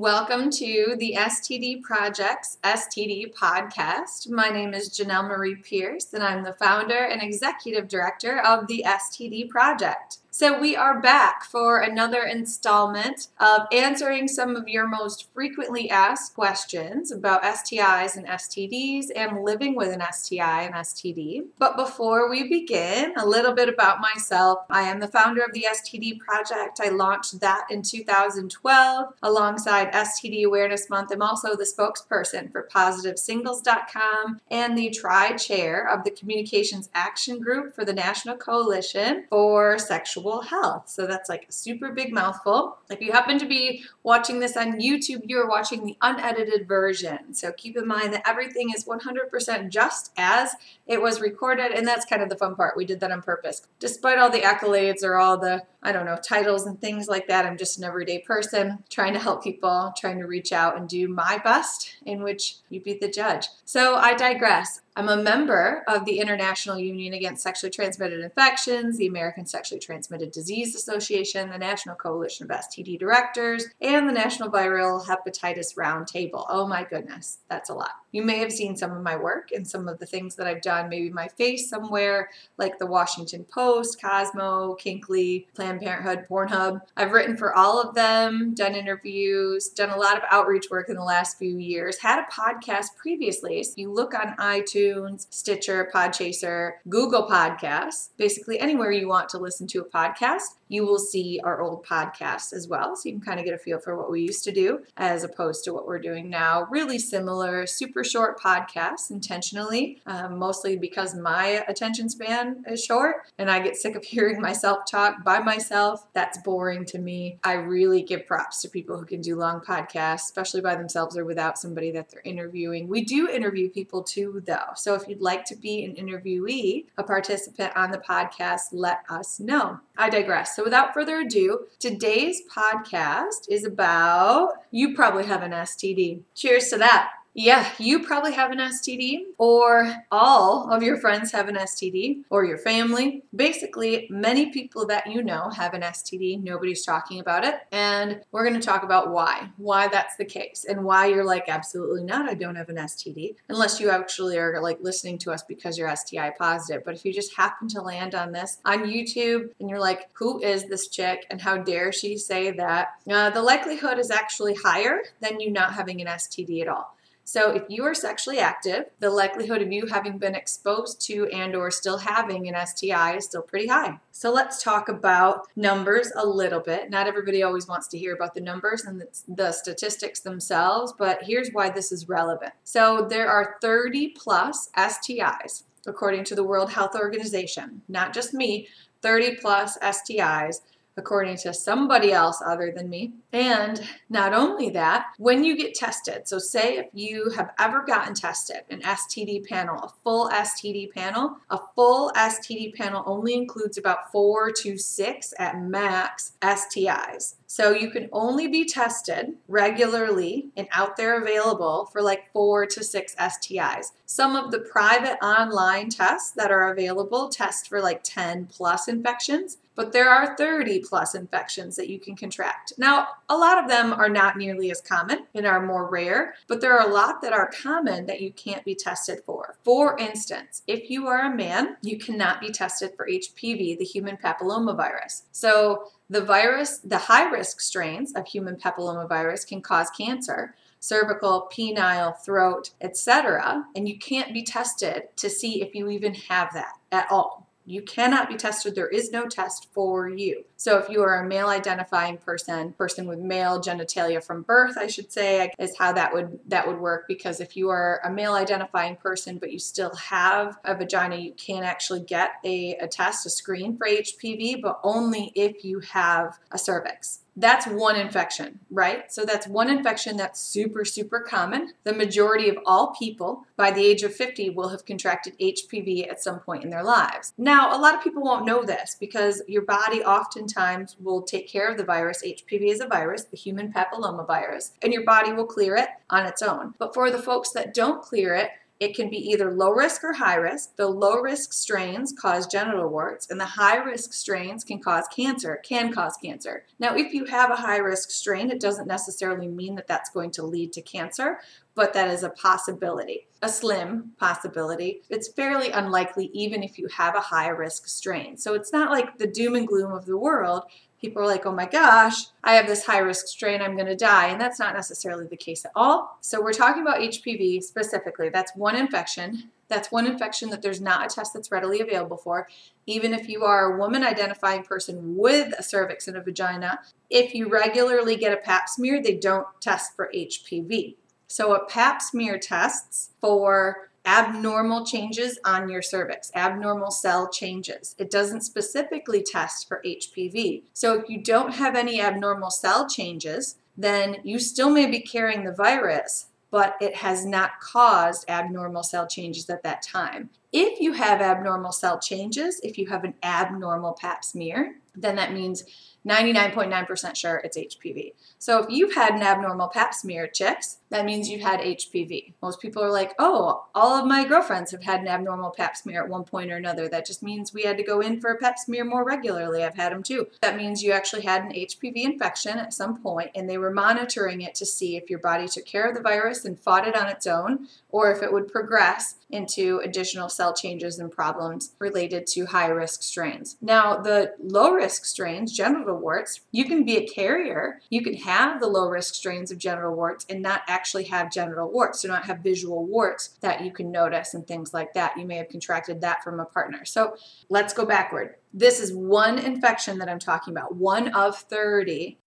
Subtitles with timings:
[0.00, 4.30] Welcome to the STD Project's STD podcast.
[4.30, 8.82] My name is Jenelle Marie Pierce, and I'm the founder and executive director of the
[8.86, 10.19] STD Project.
[10.32, 16.36] So, we are back for another installment of answering some of your most frequently asked
[16.36, 21.46] questions about STIs and STDs and living with an STI and STD.
[21.58, 24.60] But before we begin, a little bit about myself.
[24.70, 26.78] I am the founder of the STD Project.
[26.80, 31.10] I launched that in 2012 alongside STD Awareness Month.
[31.10, 37.74] I'm also the spokesperson for PositiveSingles.com and the tri chair of the Communications Action Group
[37.74, 40.88] for the National Coalition for Sexual sexual health.
[40.88, 42.78] So that's like a super big mouthful.
[42.90, 47.34] If you happen to be watching this on YouTube, you are watching the unedited version.
[47.34, 50.54] So keep in mind that everything is 100% just as
[50.86, 51.72] it was recorded.
[51.72, 52.76] And that's kind of the fun part.
[52.76, 53.66] We did that on purpose.
[53.78, 57.46] Despite all the accolades or all the, I don't know, titles and things like that,
[57.46, 61.08] I'm just an everyday person trying to help people, trying to reach out and do
[61.08, 63.48] my best, in which you be the judge.
[63.64, 64.82] So I digress.
[64.96, 70.32] I'm a member of the International Union Against Sexually Transmitted Infections, the American Sexually Transmitted
[70.32, 76.44] Disease Association, the National Coalition of STD Directors, and the National Viral Hepatitis Roundtable.
[76.48, 77.92] Oh my goodness, that's a lot.
[78.12, 80.62] You may have seen some of my work and some of the things that I've
[80.62, 86.80] done, maybe my face somewhere, like the Washington Post, Cosmo, Kinkly, Planned Parenthood, Pornhub.
[86.96, 90.96] I've written for all of them, done interviews, done a lot of outreach work in
[90.96, 93.62] the last few years, had a podcast previously.
[93.62, 99.66] So you look on iTunes, Stitcher, Podchaser, Google Podcasts, basically anywhere you want to listen
[99.68, 102.94] to a podcast, you will see our old podcasts as well.
[102.94, 105.24] So you can kind of get a feel for what we used to do as
[105.24, 106.68] opposed to what we're doing now.
[106.70, 113.50] Really similar, super short podcasts intentionally, um, mostly because my attention span is short and
[113.50, 116.06] I get sick of hearing myself talk by myself.
[116.12, 117.38] That's boring to me.
[117.42, 121.24] I really give props to people who can do long podcasts, especially by themselves or
[121.24, 122.86] without somebody that they're interviewing.
[122.86, 124.74] We do interview people too, though.
[124.76, 129.40] So if you'd like to be an interviewee, a participant on the podcast, let us
[129.40, 129.80] know.
[129.96, 130.56] I digress.
[130.60, 136.20] So without further ado, today's podcast is about you probably have an STD.
[136.34, 137.12] Cheers to that.
[137.32, 142.44] Yeah, you probably have an STD, or all of your friends have an STD, or
[142.44, 143.22] your family.
[143.34, 146.42] Basically, many people that you know have an STD.
[146.42, 147.60] Nobody's talking about it.
[147.70, 151.48] And we're going to talk about why, why that's the case, and why you're like,
[151.48, 155.44] absolutely not, I don't have an STD, unless you actually are like listening to us
[155.44, 156.82] because you're STI positive.
[156.84, 160.42] But if you just happen to land on this on YouTube and you're like, who
[160.42, 165.02] is this chick and how dare she say that, uh, the likelihood is actually higher
[165.20, 166.96] than you not having an STD at all.
[167.24, 171.54] So if you are sexually active, the likelihood of you having been exposed to and
[171.54, 174.00] or still having an STI is still pretty high.
[174.10, 176.90] So let's talk about numbers a little bit.
[176.90, 181.50] Not everybody always wants to hear about the numbers and the statistics themselves, but here's
[181.52, 182.52] why this is relevant.
[182.64, 188.68] So there are 30 plus STIs according to the World Health Organization, not just me,
[189.02, 190.60] 30 plus STIs
[191.00, 193.12] according to somebody else other than me.
[193.32, 193.80] And
[194.10, 198.62] not only that, when you get tested, so say if you have ever gotten tested,
[198.70, 204.52] an STD panel, a full STD panel, a full STD panel only includes about four
[204.52, 207.34] to six at max STIs.
[207.50, 212.84] So you can only be tested regularly and out there available for like four to
[212.84, 213.86] six STIs.
[214.06, 219.58] Some of the private online tests that are available test for like 10 plus infections,
[219.74, 222.74] but there are 30 plus infections that you can contract.
[222.78, 226.60] Now, a lot of them are not nearly as common and are more rare, but
[226.60, 229.56] there are a lot that are common that you can't be tested for.
[229.64, 234.18] For instance, if you are a man, you cannot be tested for HPV, the human
[234.18, 235.22] papillomavirus.
[235.32, 242.18] So the virus, the high risk strains of human papillomavirus can cause cancer, cervical, penile,
[242.24, 247.06] throat, etc., and you can't be tested to see if you even have that at
[247.10, 247.49] all.
[247.70, 248.74] You cannot be tested.
[248.74, 250.44] There is no test for you.
[250.56, 254.88] So if you are a male identifying person, person with male genitalia from birth, I
[254.88, 258.34] should say, is how that would that would work because if you are a male
[258.34, 263.24] identifying person but you still have a vagina, you can actually get a, a test,
[263.24, 269.10] a screen for HPV, but only if you have a cervix that's one infection, right?
[269.12, 271.72] So that's one infection that's super, super common.
[271.84, 276.22] The majority of all people by the age of 50 will have contracted HPV at
[276.22, 277.32] some point in their lives.
[277.38, 281.70] Now, a lot of people won't know this because your body oftentimes will take care
[281.70, 282.22] of the virus.
[282.24, 286.26] HPV is a virus, the human papilloma virus, and your body will clear it on
[286.26, 286.74] its own.
[286.78, 288.50] But for the folks that don't clear it,
[288.80, 290.74] it can be either low risk or high risk.
[290.76, 295.60] The low risk strains cause genital warts, and the high risk strains can cause cancer,
[295.62, 296.64] can cause cancer.
[296.78, 300.30] Now, if you have a high risk strain, it doesn't necessarily mean that that's going
[300.32, 301.40] to lead to cancer,
[301.74, 305.02] but that is a possibility, a slim possibility.
[305.10, 308.38] It's fairly unlikely, even if you have a high risk strain.
[308.38, 310.62] So it's not like the doom and gloom of the world
[311.00, 313.96] people are like, oh my gosh, I have this high risk strain, I'm going to
[313.96, 314.28] die.
[314.28, 316.18] And that's not necessarily the case at all.
[316.20, 318.28] So we're talking about HPV specifically.
[318.28, 319.50] That's one infection.
[319.68, 322.48] That's one infection that there's not a test that's readily available for.
[322.86, 327.34] Even if you are a woman identifying person with a cervix and a vagina, if
[327.34, 330.96] you regularly get a pap smear, they don't test for HPV.
[331.28, 337.94] So a pap smear tests for abnormal changes on your cervix, abnormal cell changes.
[337.96, 340.64] It doesn't specifically test for HPV.
[340.72, 345.44] So if you don't have any abnormal cell changes, then you still may be carrying
[345.44, 350.30] the virus, but it has not caused abnormal cell changes at that time.
[350.52, 355.32] If you have abnormal cell changes, if you have an abnormal pap smear, then that
[355.32, 355.62] means
[356.06, 358.14] 99.9% sure it's HPV.
[358.38, 362.32] So if you've had an abnormal pap smear, chicks, that means you've had HPV.
[362.42, 366.02] Most people are like, oh, all of my girlfriends have had an abnormal pap smear
[366.02, 366.88] at one point or another.
[366.88, 369.62] That just means we had to go in for a pap smear more regularly.
[369.62, 370.28] I've had them too.
[370.40, 374.40] That means you actually had an HPV infection at some point and they were monitoring
[374.40, 377.08] it to see if your body took care of the virus and fought it on
[377.08, 382.46] its own or if it would progress into additional cell changes and problems related to
[382.46, 383.56] high risk strains.
[383.60, 387.80] Now, the low risk strains, genital warts, you can be a carrier.
[387.90, 391.70] You can have the low risk strains of genital warts and not actually have genital
[391.70, 395.18] warts, so not have visual warts that you can notice and things like that.
[395.18, 396.84] You may have contracted that from a partner.
[396.84, 397.16] So
[397.48, 398.36] let's go backward.
[398.52, 402.18] This is one infection that I'm talking about, one of 30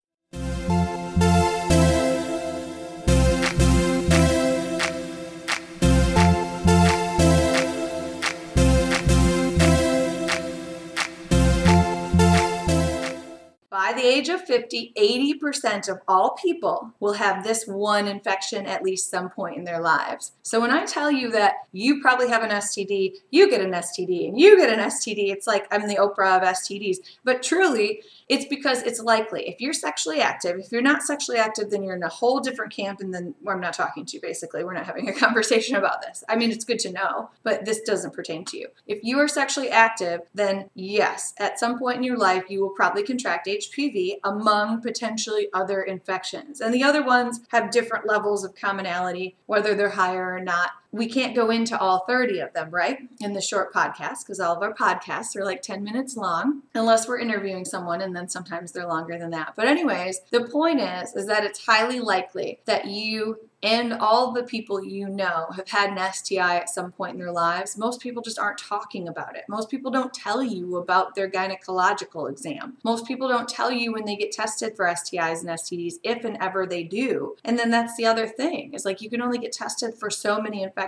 [14.34, 19.58] of 50, 80% of all people will have this one infection at least some point
[19.58, 20.34] in their lives.
[20.42, 24.28] So when I tell you that you probably have an STD, you get an STD,
[24.28, 26.98] and you get an STD, it's like I'm the Oprah of STDs.
[27.24, 29.48] But truly, it's because it's likely.
[29.48, 32.74] If you're sexually active, if you're not sexually active, then you're in a whole different
[32.74, 34.64] camp, and then well, I'm not talking to you, basically.
[34.64, 36.24] We're not having a conversation about this.
[36.30, 38.68] I mean, it's good to know, but this doesn't pertain to you.
[38.88, 42.72] If you are sexually active, then yes, at some point in your life, you will
[42.72, 46.62] probably contract HPV among potentially other infections.
[46.62, 51.08] And the other ones have different levels of commonality, whether they're higher or not we
[51.08, 53.00] can't go into all 30 of them, right?
[53.20, 57.08] In the short podcast, because all of our podcasts are like 10 minutes long, unless
[57.08, 59.54] we're interviewing someone, and then sometimes they're longer than that.
[59.56, 64.44] But anyways, the point is, is that it's highly likely that you and all the
[64.44, 68.22] people you know have had an STI at some point in their lives, most people
[68.22, 69.46] just aren't talking about it.
[69.48, 72.78] Most people don't tell you about their gynecological exam.
[72.84, 76.38] Most people don't tell you when they get tested for STIs and STDs, if and
[76.42, 77.38] ever they do.
[77.46, 80.42] And then that's the other thing is like you can only get tested for so
[80.42, 80.83] many infections,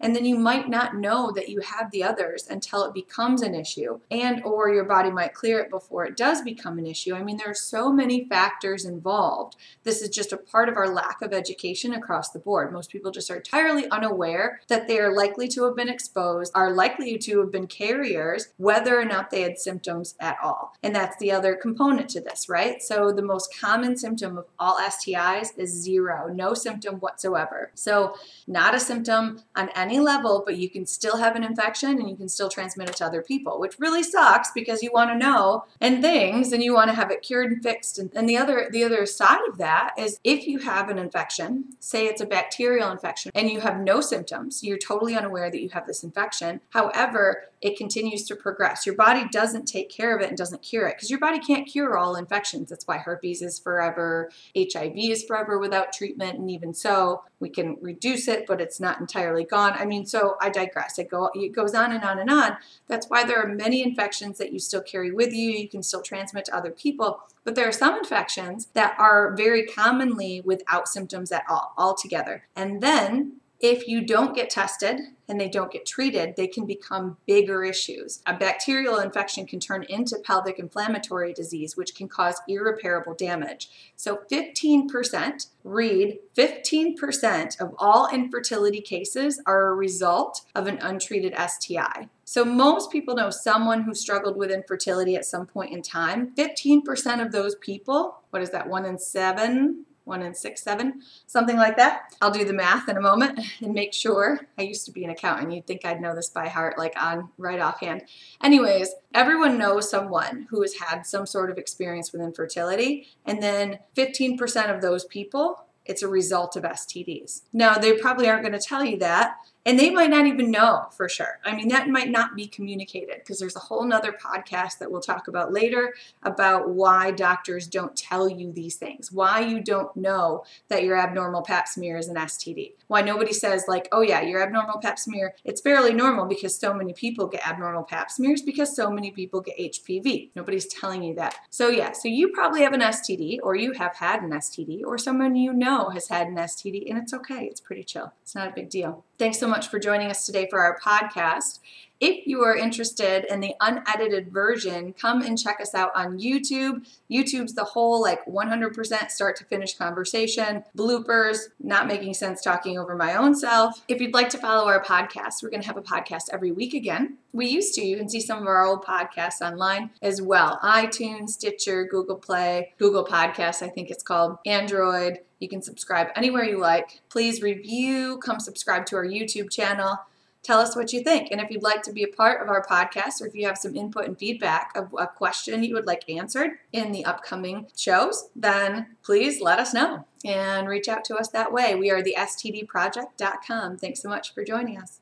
[0.00, 3.54] and then you might not know that you have the others until it becomes an
[3.54, 7.14] issue, and or your body might clear it before it does become an issue.
[7.14, 9.56] I mean, there are so many factors involved.
[9.82, 12.72] This is just a part of our lack of education across the board.
[12.72, 16.72] Most people just are entirely unaware that they are likely to have been exposed, are
[16.72, 20.74] likely to have been carriers, whether or not they had symptoms at all.
[20.82, 22.82] And that's the other component to this, right?
[22.82, 27.70] So the most common symptom of all STIs is zero, no symptom whatsoever.
[27.74, 29.23] So, not a symptom
[29.56, 32.88] on any level, but you can still have an infection and you can still transmit
[32.88, 36.62] it to other people, which really sucks because you want to know and things and
[36.62, 37.98] you want to have it cured and fixed.
[37.98, 41.64] And, and the other the other side of that is if you have an infection,
[41.80, 45.68] say it's a bacterial infection and you have no symptoms, you're totally unaware that you
[45.70, 46.60] have this infection.
[46.70, 48.84] However, it continues to progress.
[48.84, 51.66] Your body doesn't take care of it and doesn't cure it because your body can't
[51.66, 52.68] cure all infections.
[52.68, 57.78] That's why herpes is forever, HIV is forever without treatment, and even so, we can
[57.80, 59.72] reduce it, but it's not entirely gone.
[59.72, 60.98] I mean, so I digress.
[60.98, 62.58] It, go, it goes on and on and on.
[62.86, 65.50] That's why there are many infections that you still carry with you.
[65.50, 67.20] You can still transmit to other people.
[67.44, 72.44] But there are some infections that are very commonly without symptoms at all, altogether.
[72.54, 77.16] And then if you don't get tested and they don't get treated, they can become
[77.26, 78.22] bigger issues.
[78.26, 83.70] A bacterial infection can turn into pelvic inflammatory disease, which can cause irreparable damage.
[83.96, 92.10] So 15%, read 15% of all infertility cases are a result of an untreated STI.
[92.26, 96.34] So most people know someone who struggled with infertility at some point in time.
[96.36, 99.86] 15% of those people, what is that, one in seven?
[100.04, 102.14] One in six, seven, something like that.
[102.20, 104.40] I'll do the math in a moment and make sure.
[104.58, 105.52] I used to be an accountant.
[105.52, 108.02] You'd think I'd know this by heart, like on right offhand.
[108.42, 113.78] Anyways, everyone knows someone who has had some sort of experience with infertility, and then
[113.96, 117.42] 15% of those people it's a result of STDs.
[117.52, 120.86] Now, they probably aren't going to tell you that, and they might not even know
[120.90, 121.38] for sure.
[121.44, 125.00] I mean, that might not be communicated because there's a whole nother podcast that we'll
[125.00, 130.44] talk about later about why doctors don't tell you these things, why you don't know
[130.68, 134.42] that your abnormal pap smear is an STD, why nobody says, like, oh yeah, your
[134.42, 138.74] abnormal pap smear, it's fairly normal because so many people get abnormal pap smears because
[138.74, 140.30] so many people get HPV.
[140.34, 141.36] Nobody's telling you that.
[141.50, 144.98] So, yeah, so you probably have an STD or you have had an STD or
[144.98, 147.44] someone you know has had an STD, and it's okay.
[147.44, 148.12] It's pretty chill.
[148.22, 149.04] It's not a big deal.
[149.18, 151.60] Thanks so much for joining us today for our podcast.
[152.06, 156.86] If you are interested in the unedited version, come and check us out on YouTube.
[157.10, 162.94] YouTube's the whole like 100% start to finish conversation, bloopers, not making sense talking over
[162.94, 163.82] my own self.
[163.88, 166.74] If you'd like to follow our podcast, we're going to have a podcast every week
[166.74, 167.16] again.
[167.32, 167.82] We used to.
[167.82, 172.74] You can see some of our old podcasts online as well iTunes, Stitcher, Google Play,
[172.76, 175.20] Google Podcasts, I think it's called, Android.
[175.40, 177.00] You can subscribe anywhere you like.
[177.08, 180.00] Please review, come subscribe to our YouTube channel.
[180.44, 181.28] Tell us what you think.
[181.30, 183.58] And if you'd like to be a part of our podcast or if you have
[183.58, 188.28] some input and feedback of a question you would like answered in the upcoming shows,
[188.36, 191.74] then please let us know and reach out to us that way.
[191.74, 193.78] We are the stdproject.com.
[193.78, 195.00] Thanks so much for joining us.